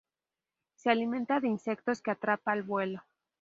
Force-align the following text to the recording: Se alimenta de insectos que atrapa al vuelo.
Se 0.77 0.89
alimenta 0.89 1.39
de 1.39 1.47
insectos 1.47 2.01
que 2.01 2.09
atrapa 2.09 2.53
al 2.53 2.63
vuelo. 2.63 3.03